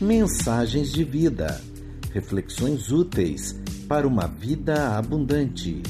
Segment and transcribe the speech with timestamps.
[0.00, 1.60] Mensagens de vida.
[2.12, 5.82] Reflexões úteis para uma vida abundante.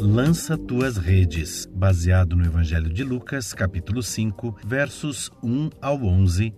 [0.00, 6.54] Lança tuas redes, baseado no Evangelho de Lucas, capítulo 5, versos 1 ao 11,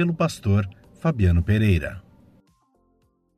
[0.00, 0.66] pelo pastor
[0.98, 2.02] Fabiano Pereira.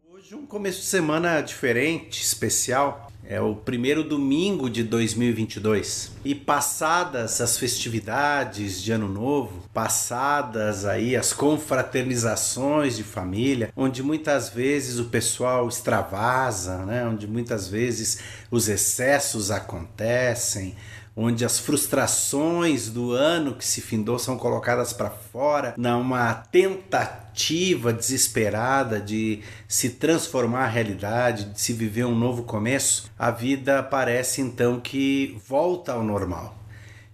[0.09, 3.10] Hoje um começo de semana diferente, especial.
[3.24, 6.12] É o primeiro domingo de 2022.
[6.24, 14.48] E passadas as festividades de Ano Novo, passadas aí as confraternizações de família, onde muitas
[14.48, 17.05] vezes o pessoal extravasa, né?
[17.05, 18.20] onde muitas vezes
[18.52, 20.77] os excessos acontecem,
[21.14, 29.00] onde as frustrações do ano que se findou são colocadas para fora, numa tentativa desesperada
[29.00, 34.80] de se transformar a realidade, de se viver um novo começo, a vida parece então
[34.80, 36.58] que volta ao normal.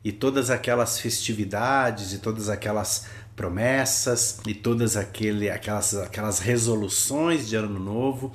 [0.05, 3.07] E todas aquelas festividades e todas aquelas
[3.39, 8.33] promessas e todas aquele, aquelas, aquelas resoluções de ano novo,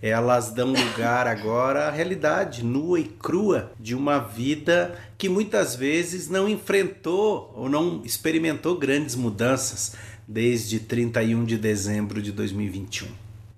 [0.00, 6.30] elas dão lugar agora à realidade nua e crua de uma vida que muitas vezes
[6.30, 9.92] não enfrentou ou não experimentou grandes mudanças
[10.26, 13.08] desde 31 de dezembro de 2021.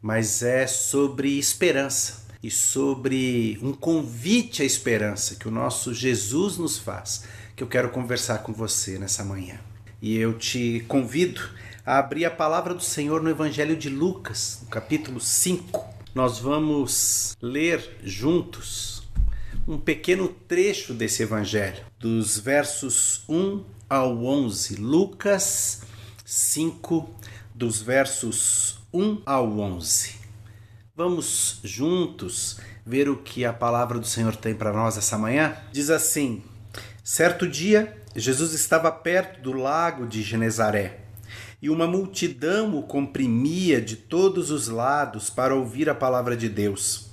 [0.03, 6.77] Mas é sobre esperança e sobre um convite à esperança que o nosso Jesus nos
[6.77, 7.23] faz
[7.55, 9.59] que eu quero conversar com você nessa manhã.
[10.01, 11.41] E eu te convido
[11.85, 15.85] a abrir a palavra do Senhor no Evangelho de Lucas, no capítulo 5.
[16.15, 19.03] Nós vamos ler juntos
[19.67, 24.77] um pequeno trecho desse evangelho, dos versos 1 ao 11.
[24.77, 25.83] Lucas
[26.25, 27.11] 5,
[27.53, 30.15] dos versos 1 ao 11.
[30.95, 35.56] Vamos juntos ver o que a palavra do Senhor tem para nós essa manhã?
[35.72, 36.45] Diz assim:
[37.03, 41.01] Certo dia, Jesus estava perto do lago de Genezaré
[41.61, 47.11] e uma multidão o comprimia de todos os lados para ouvir a palavra de Deus.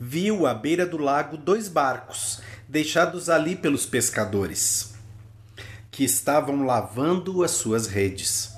[0.00, 4.94] Viu à beira do lago dois barcos, deixados ali pelos pescadores,
[5.90, 8.52] que estavam lavando as suas redes.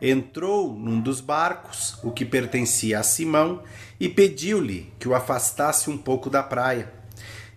[0.00, 3.62] Entrou num dos barcos, o que pertencia a Simão,
[4.00, 6.92] e pediu-lhe que o afastasse um pouco da praia.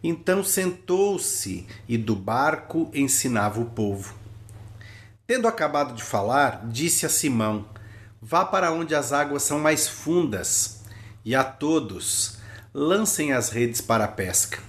[0.04, 4.14] Então sentou-se e do barco ensinava o povo.
[5.28, 7.66] Tendo acabado de falar, disse a Simão:
[8.22, 10.82] Vá para onde as águas são mais fundas,
[11.24, 12.38] e a todos
[12.74, 14.60] lancem as redes para a pesca.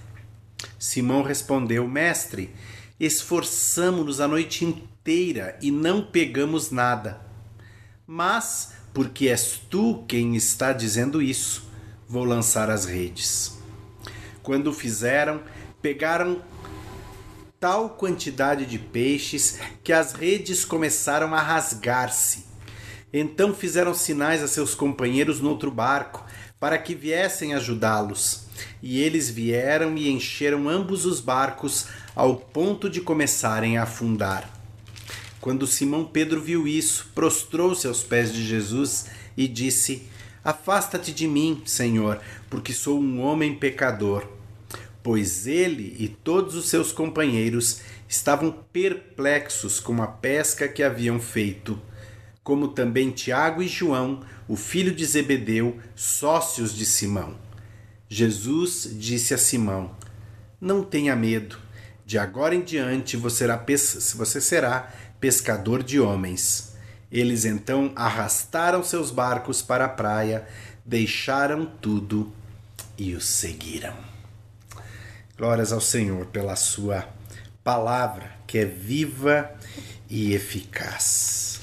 [0.79, 2.55] Simão respondeu: Mestre,
[2.99, 7.21] esforçamo-nos a noite inteira e não pegamos nada.
[8.07, 11.69] Mas, porque és tu quem está dizendo isso,
[12.09, 13.56] vou lançar as redes.
[14.47, 15.43] Quando fizeram,
[15.83, 16.41] pegaram
[17.59, 22.45] tal quantidade de peixes que as redes começaram a rasgar-se.
[23.13, 26.25] Então fizeram sinais a seus companheiros no outro barco
[26.61, 28.47] para que viessem ajudá-los.
[28.81, 34.49] E eles vieram e encheram ambos os barcos ao ponto de começarem a afundar.
[35.41, 39.07] Quando Simão Pedro viu isso, prostrou-se aos pés de Jesus
[39.37, 40.09] e disse:
[40.45, 44.36] Afasta-te de mim, Senhor, porque sou um homem pecador
[45.07, 51.81] pois ele e todos os seus companheiros estavam perplexos com a pesca que haviam feito,
[52.43, 57.39] como também Tiago e João, o filho de Zebedeu, sócios de Simão.
[58.09, 59.93] Jesus disse a Simão:
[60.61, 61.57] Não tenha medo,
[62.05, 66.75] de agora em diante você será, pescador de homens.
[67.13, 70.49] Eles então arrastaram seus barcos para a praia,
[70.85, 72.33] deixaram tudo
[72.99, 74.16] e os seguiram.
[75.37, 77.07] Glórias ao Senhor pela sua
[77.63, 79.51] palavra, que é viva
[80.09, 81.61] e eficaz.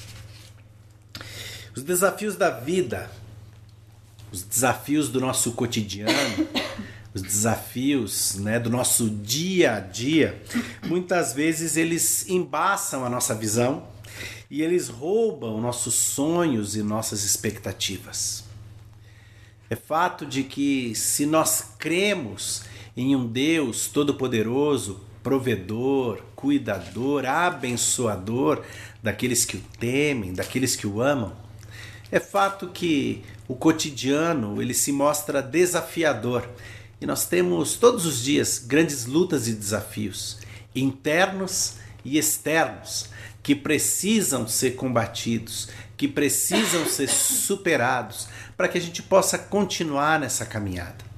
[1.74, 3.10] Os desafios da vida,
[4.30, 6.12] os desafios do nosso cotidiano,
[7.12, 10.40] os desafios né, do nosso dia a dia,
[10.86, 13.88] muitas vezes eles embaçam a nossa visão
[14.48, 18.44] e eles roubam nossos sonhos e nossas expectativas.
[19.68, 22.62] É fato de que se nós cremos
[22.96, 28.62] em um Deus todo-poderoso, provedor, cuidador, abençoador
[29.02, 31.32] daqueles que o temem, daqueles que o amam.
[32.12, 36.48] É fato que o cotidiano ele se mostra desafiador
[37.00, 40.38] e nós temos todos os dias grandes lutas e desafios
[40.74, 41.74] internos
[42.04, 43.06] e externos
[43.42, 48.26] que precisam ser combatidos, que precisam ser superados
[48.56, 51.13] para que a gente possa continuar nessa caminhada.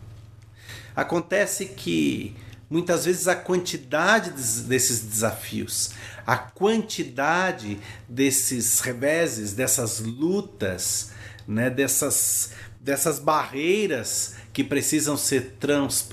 [0.97, 2.35] Acontece que
[2.71, 4.31] muitas vezes a quantidade
[4.63, 5.91] desses desafios,
[6.27, 7.79] a quantidade
[8.09, 11.11] desses reveses, dessas lutas,
[11.47, 16.09] né, dessas, dessas barreiras que precisam ser trans,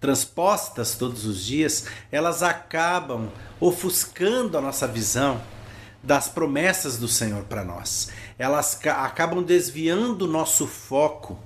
[0.00, 3.30] transpostas todos os dias, elas acabam
[3.60, 5.40] ofuscando a nossa visão
[6.02, 8.08] das promessas do Senhor para nós.
[8.36, 11.38] Elas acabam desviando o nosso foco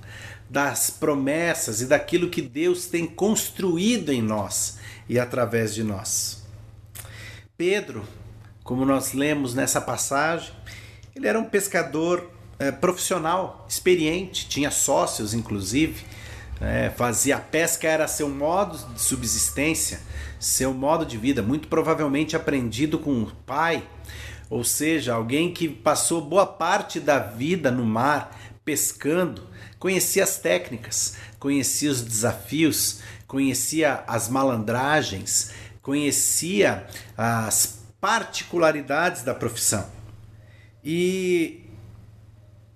[0.49, 4.77] das promessas e daquilo que Deus tem construído em nós
[5.09, 6.43] e através de nós.
[7.57, 8.03] Pedro,
[8.63, 10.51] como nós lemos nessa passagem,
[11.15, 16.05] ele era um pescador é, profissional, experiente, tinha sócios, inclusive,
[16.59, 19.99] é, fazia pesca, era seu modo de subsistência,
[20.39, 23.83] seu modo de vida, muito provavelmente aprendido com o pai,
[24.49, 29.43] ou seja, alguém que passou boa parte da vida no mar pescando,
[29.79, 35.51] conhecia as técnicas, conhecia os desafios, conhecia as malandragens,
[35.81, 36.87] conhecia
[37.17, 39.89] as particularidades da profissão.
[40.83, 41.65] E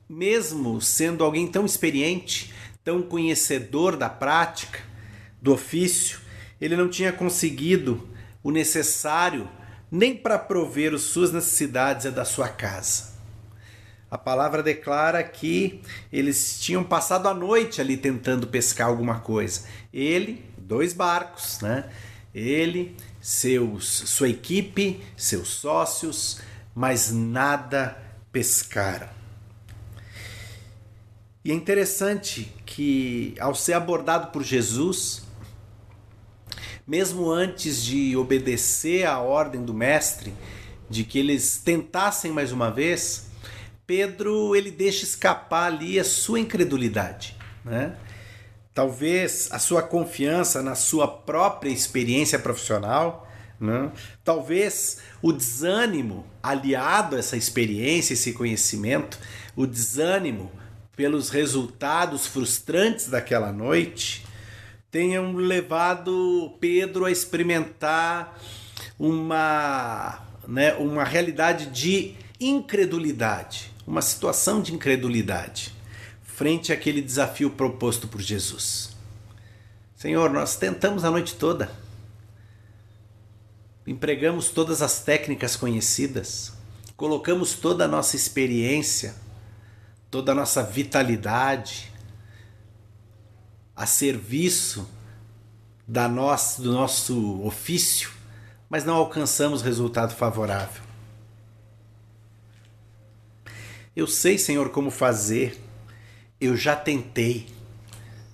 [0.07, 2.53] mesmo sendo alguém tão experiente,
[2.83, 4.79] tão conhecedor da prática,
[5.41, 6.19] do ofício,
[6.59, 8.07] ele não tinha conseguido
[8.43, 9.49] o necessário
[9.89, 13.10] nem para prover as suas necessidades da sua casa.
[14.11, 15.81] A palavra declara que
[16.11, 19.63] eles tinham passado a noite ali tentando pescar alguma coisa.
[19.93, 21.89] Ele, dois barcos, né?
[22.35, 26.41] Ele, seus, sua equipe, seus sócios,
[26.75, 27.97] mas nada
[28.33, 29.07] pescaram.
[31.43, 35.23] E é interessante que, ao ser abordado por Jesus,
[36.85, 40.33] mesmo antes de obedecer à ordem do Mestre,
[40.89, 43.30] de que eles tentassem mais uma vez,
[43.85, 47.95] Pedro ele deixa escapar ali a sua incredulidade, né?
[48.73, 53.27] Talvez a sua confiança na sua própria experiência profissional,
[53.59, 53.91] né?
[54.23, 59.19] talvez o desânimo aliado a essa experiência, esse conhecimento,
[59.55, 60.51] o desânimo
[60.95, 64.25] pelos resultados frustrantes daquela noite,
[64.89, 68.39] tenham levado Pedro a experimentar
[68.97, 75.73] uma, né, uma realidade de incredulidade uma situação de incredulidade
[76.23, 78.91] frente àquele desafio proposto por Jesus.
[79.97, 81.69] Senhor, nós tentamos a noite toda,
[83.85, 86.53] empregamos todas as técnicas conhecidas,
[86.95, 89.13] colocamos toda a nossa experiência,
[90.09, 91.91] toda a nossa vitalidade
[93.75, 94.89] a serviço
[95.85, 98.09] da nossa, do nosso ofício,
[98.69, 100.90] mas não alcançamos resultado favorável.
[103.95, 105.59] Eu sei, Senhor, como fazer.
[106.39, 107.47] Eu já tentei,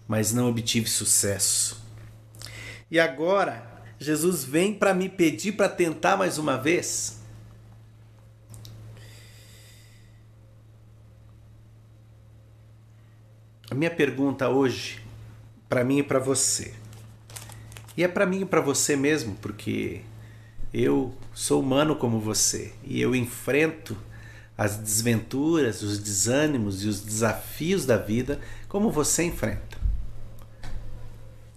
[0.07, 1.83] mas não obtive sucesso.
[2.89, 7.19] E agora, Jesus vem para me pedir para tentar mais uma vez.
[13.69, 15.01] A minha pergunta hoje,
[15.68, 16.74] para mim e para você,
[17.98, 20.01] e é para mim e para você mesmo, porque
[20.74, 23.98] eu sou humano como você e eu enfrento
[24.57, 29.78] as desventuras, os desânimos e os desafios da vida como você enfrenta.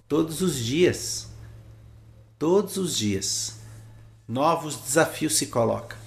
[0.06, 1.28] Todos os dias,
[2.38, 3.60] todos os dias,
[4.28, 5.98] novos desafios se colocam.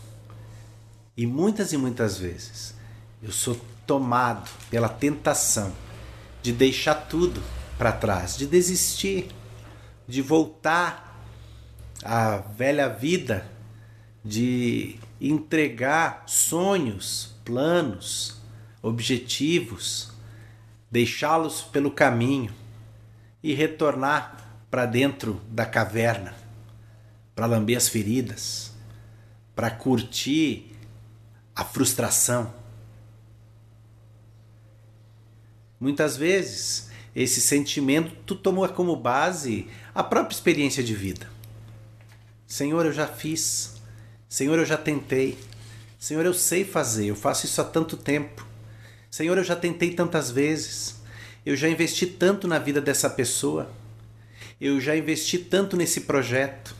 [1.16, 2.76] E muitas e muitas vezes
[3.22, 5.74] eu sou tomado pela tentação
[6.42, 7.42] de deixar tudo
[7.78, 9.30] para trás, de desistir,
[10.08, 11.24] de voltar
[12.04, 13.46] à velha vida,
[14.24, 18.42] de entregar sonhos, planos,
[18.82, 20.12] objetivos,
[20.92, 22.54] deixá-los pelo caminho
[23.42, 26.36] e retornar para dentro da caverna,
[27.34, 28.74] para lamber as feridas,
[29.56, 30.76] para curtir
[31.56, 32.54] a frustração.
[35.80, 41.30] Muitas vezes esse sentimento tu tomou como base a própria experiência de vida.
[42.48, 43.82] Senhor, eu já fiz,
[44.34, 45.38] Senhor, eu já tentei.
[46.00, 48.44] Senhor, eu sei fazer, eu faço isso há tanto tempo.
[49.08, 50.96] Senhor, eu já tentei tantas vezes.
[51.46, 53.72] Eu já investi tanto na vida dessa pessoa.
[54.60, 56.76] Eu já investi tanto nesse projeto.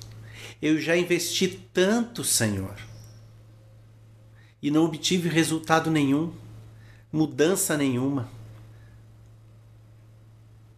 [0.60, 2.76] Eu já investi tanto, Senhor.
[4.60, 6.34] E não obtive resultado nenhum,
[7.12, 8.28] mudança nenhuma.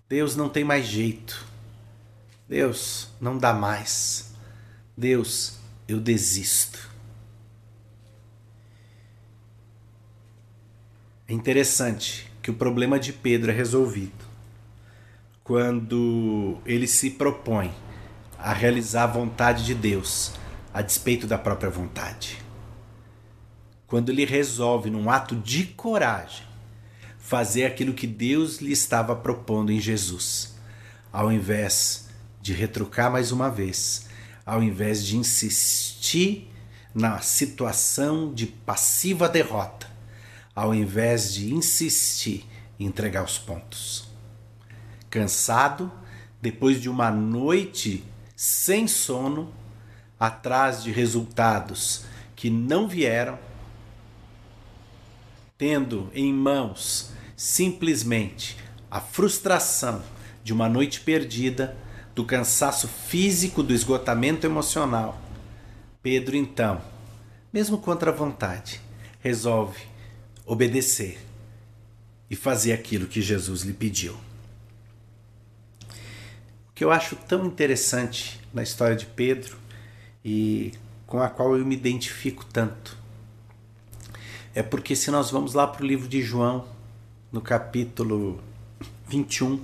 [0.10, 1.46] Deus não tem mais jeito.
[2.50, 4.34] Deus não dá mais.
[4.98, 6.89] Deus eu desisto.
[11.27, 14.25] É interessante que o problema de Pedro é resolvido
[15.44, 17.74] quando ele se propõe
[18.38, 20.34] a realizar a vontade de Deus
[20.74, 22.38] a despeito da própria vontade.
[23.88, 26.46] Quando ele resolve, num ato de coragem,
[27.18, 30.56] fazer aquilo que Deus lhe estava propondo em Jesus,
[31.13, 32.10] ao invés
[32.42, 34.10] de retrucar mais uma vez,
[34.46, 36.52] ao invés de insistir
[36.94, 39.90] na situação de passiva derrota,
[40.56, 42.46] ao invés de insistir
[42.80, 44.08] em entregar os pontos.
[45.10, 45.92] Cansado,
[46.42, 48.04] depois de uma noite
[48.36, 49.54] sem sono,
[50.20, 53.38] atrás de resultados que não vieram,
[55.58, 58.58] tendo em mãos simplesmente
[58.90, 60.02] a frustração
[60.44, 61.75] de uma noite perdida,
[62.15, 65.22] do cansaço físico, do esgotamento emocional,
[66.01, 66.81] Pedro então,
[67.51, 68.79] mesmo contra a vontade,
[69.19, 69.81] resolve
[70.45, 71.19] obedecer
[72.29, 74.13] e fazer aquilo que Jesus lhe pediu.
[76.69, 79.57] O que eu acho tão interessante na história de Pedro
[80.24, 80.74] e
[81.05, 82.98] com a qual eu me identifico tanto
[84.55, 86.65] é porque se nós vamos lá para o livro de João,
[87.29, 88.41] no capítulo
[89.10, 89.60] 21,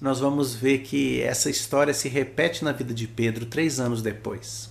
[0.00, 4.70] nós vamos ver que essa história se repete na vida de Pedro três anos depois.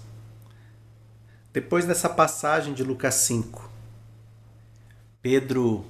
[1.51, 3.71] Depois dessa passagem de Lucas 5,
[5.21, 5.83] Pedro,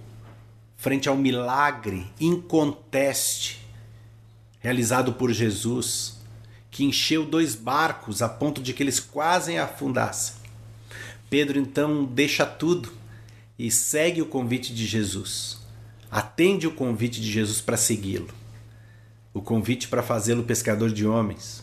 [0.77, 3.65] frente ao milagre inconteste
[4.59, 6.17] realizado por Jesus,
[6.71, 10.35] que encheu dois barcos a ponto de que eles quase afundassem.
[11.29, 12.93] Pedro então deixa tudo
[13.59, 15.59] e segue o convite de Jesus.
[16.09, 18.44] Atende o convite de Jesus para segui-lo.
[19.35, 21.61] O convite para fazê-lo pescador de homens.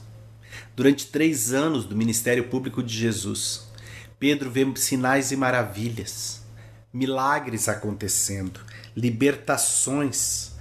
[0.77, 3.67] Durante três anos do ministério público de Jesus,
[4.19, 6.43] Pedro vê sinais e maravilhas,
[6.93, 8.61] milagres acontecendo,
[8.95, 10.53] libertações.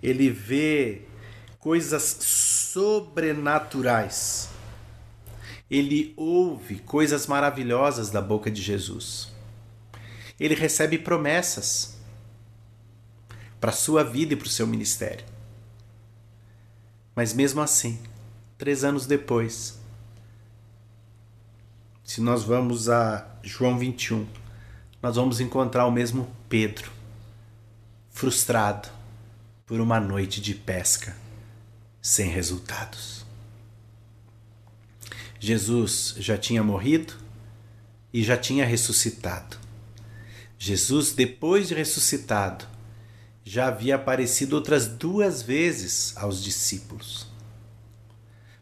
[0.00, 1.02] Ele vê
[1.58, 4.48] coisas sobrenaturais.
[5.68, 9.32] Ele ouve coisas maravilhosas da boca de Jesus.
[10.38, 11.98] Ele recebe promessas
[13.60, 15.29] para sua vida e para o seu ministério.
[17.14, 17.98] Mas mesmo assim,
[18.56, 19.78] três anos depois,
[22.04, 24.26] se nós vamos a João 21,
[25.02, 26.90] nós vamos encontrar o mesmo Pedro,
[28.10, 28.88] frustrado
[29.64, 31.16] por uma noite de pesca
[32.02, 33.24] sem resultados.
[35.38, 37.14] Jesus já tinha morrido
[38.12, 39.56] e já tinha ressuscitado.
[40.58, 42.66] Jesus, depois de ressuscitado,
[43.50, 47.26] já havia aparecido outras duas vezes aos discípulos.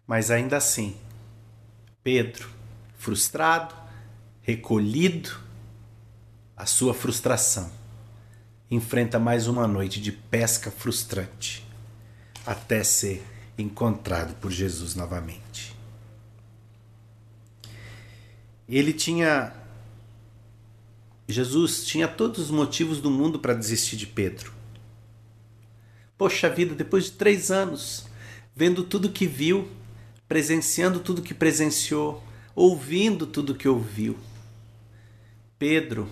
[0.07, 0.97] Mas ainda assim,
[2.03, 2.49] Pedro
[2.97, 3.75] frustrado,
[4.41, 5.39] recolhido,
[6.57, 7.71] a sua frustração.
[8.71, 11.63] Enfrenta mais uma noite de pesca frustrante,
[12.47, 13.23] até ser
[13.59, 15.77] encontrado por Jesus novamente.
[18.67, 19.53] Ele tinha.
[21.29, 24.58] Jesus tinha todos os motivos do mundo para desistir de Pedro.
[26.19, 28.07] Poxa vida, depois de três anos,
[28.55, 29.69] vendo tudo que viu,
[30.29, 32.23] presenciando tudo que presenciou,
[32.57, 34.19] ouvindo tudo que ouviu.
[35.57, 36.09] Pedro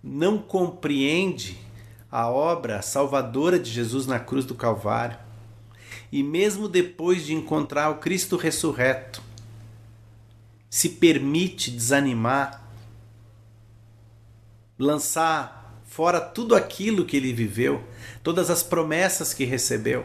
[0.00, 1.58] não compreende
[2.08, 5.18] a obra salvadora de Jesus na cruz do Calvário.
[6.12, 9.20] E mesmo depois de encontrar o Cristo ressurreto,
[10.70, 12.64] se permite desanimar,
[14.78, 17.82] lançar fora tudo aquilo que ele viveu,
[18.22, 20.04] todas as promessas que recebeu,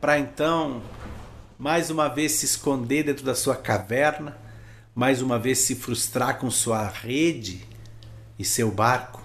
[0.00, 0.82] para então
[1.62, 4.36] mais uma vez se esconder dentro da sua caverna,
[4.92, 7.64] mais uma vez se frustrar com sua rede
[8.36, 9.22] e seu barco.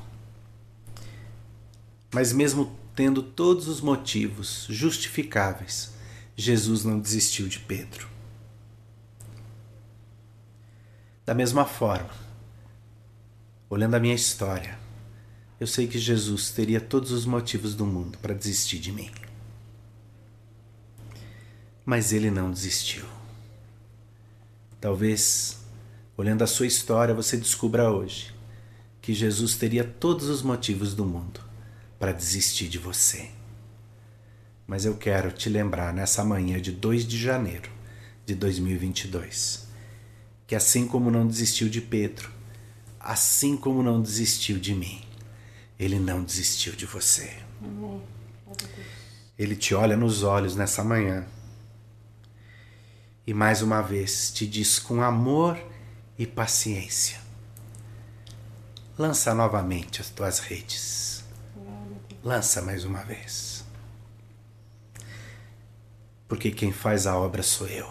[2.14, 5.94] Mas, mesmo tendo todos os motivos justificáveis,
[6.36, 8.08] Jesus não desistiu de Pedro.
[11.26, 12.27] Da mesma forma,
[13.70, 14.78] olhando a minha história,
[15.60, 19.10] eu sei que Jesus teria todos os motivos do mundo para desistir de mim
[21.88, 23.06] mas ele não desistiu.
[24.82, 25.60] Talvez,
[26.18, 28.36] olhando a sua história, você descubra hoje
[29.02, 31.40] que Jesus teria todos os motivos do mundo
[31.98, 33.30] para desistir de você.
[34.68, 37.72] Mas eu quero te lembrar nessa manhã de 2 de janeiro
[38.26, 39.66] de 2022
[40.46, 42.30] que, assim como não desistiu de Pedro,
[43.08, 45.02] assim como não desistiu de mim,
[45.80, 47.42] ele não desistiu de você.
[49.40, 51.26] Ele te olha nos olhos nessa manhã
[53.26, 55.58] e mais uma vez te diz com amor
[56.20, 57.22] e paciência:
[58.98, 61.24] lança novamente as tuas redes.
[62.22, 63.64] Lança mais uma vez.
[66.28, 67.90] Porque quem faz a obra sou eu.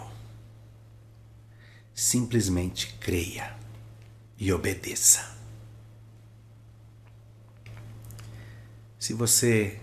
[1.95, 3.57] Simplesmente creia
[4.37, 5.35] e obedeça.
[8.99, 9.79] Se você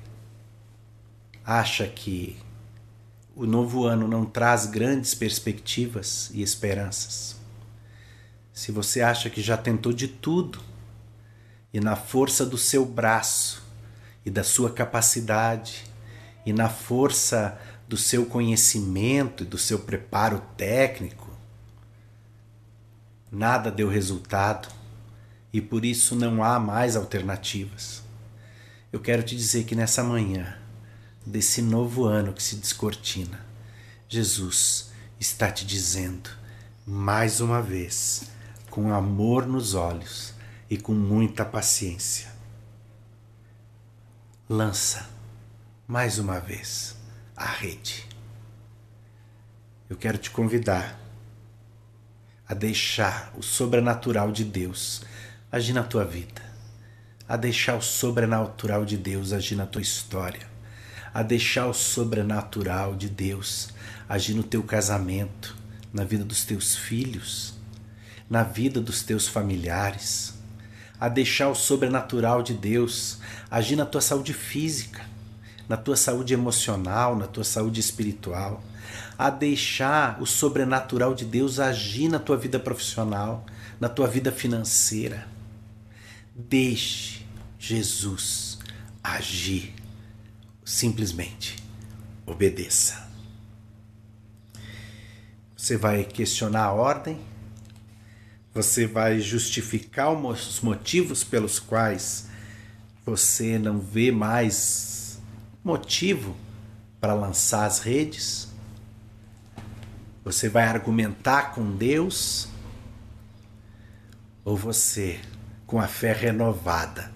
[1.44, 2.36] acha que
[3.34, 7.36] o novo ano não traz grandes perspectivas e esperanças,
[8.52, 10.60] se você acha que já tentou de tudo
[11.72, 13.64] e na força do seu braço
[14.24, 15.84] e da sua capacidade
[16.46, 17.58] e na força
[17.88, 21.23] do seu conhecimento e do seu preparo técnico,
[23.34, 24.68] nada deu resultado
[25.52, 28.02] e por isso não há mais alternativas.
[28.92, 30.56] Eu quero te dizer que nessa manhã,
[31.26, 33.44] desse novo ano que se descortina,
[34.08, 36.30] Jesus está te dizendo,
[36.86, 38.30] mais uma vez,
[38.70, 40.32] com amor nos olhos
[40.70, 42.32] e com muita paciência:
[44.48, 45.08] lança
[45.88, 46.96] mais uma vez
[47.36, 48.06] a rede.
[49.90, 51.03] Eu quero te convidar
[52.54, 55.02] a deixar o sobrenatural de Deus
[55.50, 56.54] agir na tua vida
[57.28, 60.46] a deixar o sobrenatural de Deus agir na tua história,
[61.12, 63.70] a deixar o sobrenatural de Deus
[64.08, 65.56] agir no teu casamento,
[65.92, 67.54] na vida dos teus filhos,
[68.30, 70.34] na vida dos teus familiares,
[71.00, 73.18] a deixar o sobrenatural de Deus
[73.50, 75.04] agir na tua saúde física,
[75.68, 78.62] na tua saúde emocional, na tua saúde espiritual,
[79.18, 83.44] a deixar o sobrenatural de Deus agir na tua vida profissional,
[83.80, 85.34] na tua vida financeira
[86.34, 87.24] Deixe
[87.58, 88.58] Jesus
[89.02, 89.72] agir.
[90.64, 91.62] Simplesmente
[92.26, 93.08] obedeça.
[95.56, 97.20] Você vai questionar a ordem,
[98.52, 102.28] você vai justificar os motivos pelos quais
[103.06, 105.20] você não vê mais
[105.62, 106.34] motivo
[107.00, 108.48] para lançar as redes.
[110.24, 112.48] Você vai argumentar com Deus
[114.42, 115.20] ou você
[115.66, 117.12] com a fé renovada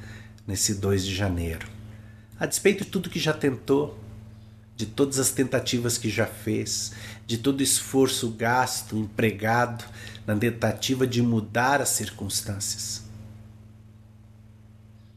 [0.47, 1.67] nesse 2 de janeiro.
[2.39, 3.99] A despeito de tudo que já tentou,
[4.77, 6.93] de todas as tentativas que já fez,
[7.27, 9.85] de todo o esforço gasto, empregado
[10.27, 13.03] na tentativa de mudar as circunstâncias.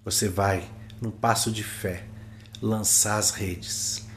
[0.05, 0.67] Você vai,
[1.01, 2.05] num passo de fé,
[2.61, 4.07] lançar as redes,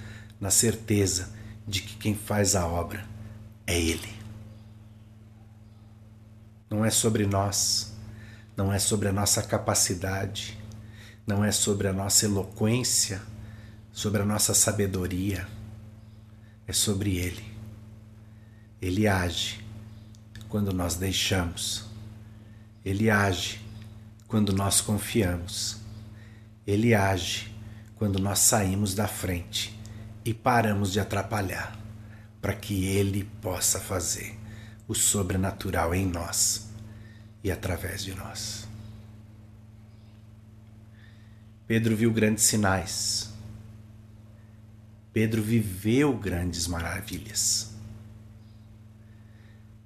[0.40, 1.30] na certeza
[1.66, 3.13] de que quem faz a obra
[3.66, 4.14] é Ele.
[6.70, 7.94] Não é sobre nós
[8.57, 10.59] não é sobre a nossa capacidade,
[11.27, 13.20] não é sobre a nossa eloquência,
[13.92, 15.46] sobre a nossa sabedoria,
[16.66, 17.44] é sobre Ele.
[18.81, 19.64] Ele age
[20.48, 21.87] quando nós deixamos,
[22.85, 23.61] Ele age
[24.29, 25.79] quando nós confiamos,
[26.66, 27.53] Ele age
[27.96, 29.77] quando nós saímos da frente
[30.24, 31.77] e paramos de atrapalhar,
[32.44, 34.38] para que Ele possa fazer
[34.87, 36.66] o sobrenatural em nós
[37.42, 38.68] e através de nós.
[41.66, 43.30] Pedro viu grandes sinais.
[45.11, 47.70] Pedro viveu grandes maravilhas.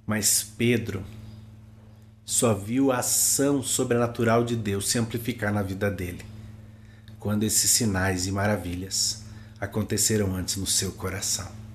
[0.05, 1.05] Mas Pedro
[2.25, 6.25] só viu a ação sobrenatural de Deus se amplificar na vida dele,
[7.21, 9.23] quando esses sinais e maravilhas
[9.61, 11.68] aconteceram antes no seu coração,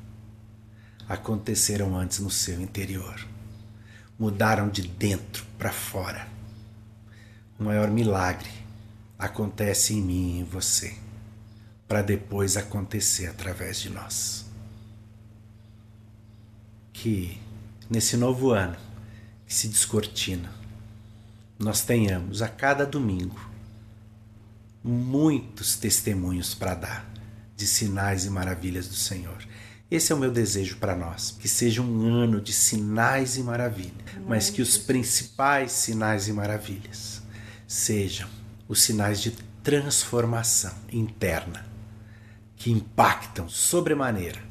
[1.08, 3.34] aconteceram antes no seu interior
[4.18, 6.28] mudaram de dentro para fora.
[7.60, 8.50] O maior milagre
[9.18, 10.96] acontece em mim e em você,
[11.88, 14.46] para depois acontecer através de nós.
[16.92, 17.40] Que
[17.90, 18.78] nesse novo ano
[19.46, 20.52] que se descortina,
[21.60, 23.52] nós tenhamos a cada domingo
[24.84, 27.14] muitos testemunhos para dar
[27.56, 29.46] de sinais e maravilhas do Senhor
[29.96, 33.94] esse é o meu desejo para nós, que seja um ano de sinais e maravilhas,
[34.28, 37.22] mas que os principais sinais e maravilhas
[37.68, 38.28] sejam
[38.68, 41.64] os sinais de transformação interna
[42.56, 44.42] que impactam sobremaneira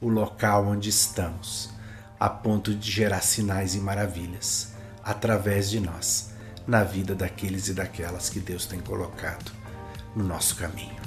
[0.00, 1.68] o local onde estamos,
[2.18, 4.72] a ponto de gerar sinais e maravilhas
[5.04, 6.30] através de nós
[6.66, 9.52] na vida daqueles e daquelas que Deus tem colocado
[10.14, 11.05] no nosso caminho.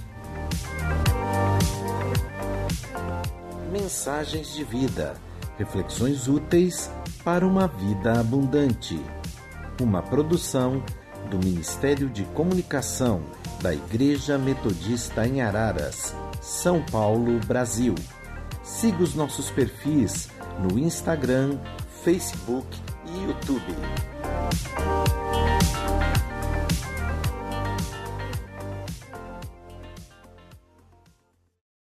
[3.71, 5.15] Mensagens de vida.
[5.57, 6.91] Reflexões úteis
[7.23, 8.99] para uma vida abundante.
[9.79, 10.83] Uma produção
[11.29, 13.21] do Ministério de Comunicação
[13.61, 17.93] da Igreja Metodista em Araras, São Paulo, Brasil.
[18.63, 20.29] Siga os nossos perfis
[20.59, 21.59] no Instagram,
[22.03, 22.65] Facebook
[23.05, 23.75] e YouTube.